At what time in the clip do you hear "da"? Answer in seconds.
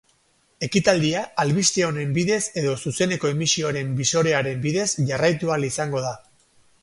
6.09-6.17